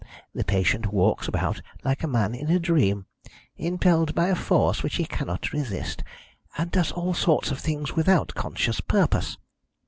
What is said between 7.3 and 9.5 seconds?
of things without conscious purpose.